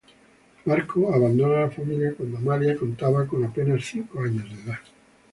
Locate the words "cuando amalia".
2.17-2.75